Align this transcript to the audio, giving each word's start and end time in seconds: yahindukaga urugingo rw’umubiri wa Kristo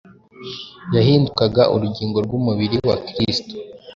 yahindukaga 0.95 1.63
urugingo 1.75 2.17
rw’umubiri 2.25 2.77
wa 2.87 2.95
Kristo 3.07 3.53